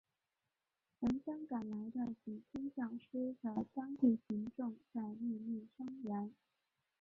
[1.01, 6.33] 闻声赶来的几千教师的当地群众在面面声援。